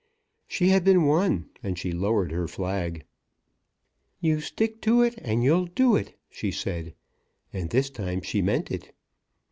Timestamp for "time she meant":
7.91-8.71